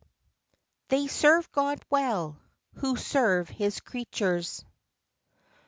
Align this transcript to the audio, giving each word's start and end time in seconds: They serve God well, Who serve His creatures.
They 0.87 1.05
serve 1.05 1.51
God 1.51 1.79
well, 1.91 2.35
Who 2.77 2.95
serve 2.97 3.49
His 3.49 3.79
creatures. 3.79 4.65